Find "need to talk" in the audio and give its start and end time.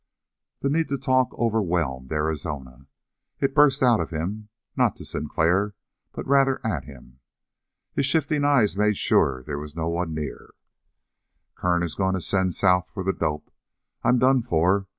0.71-1.31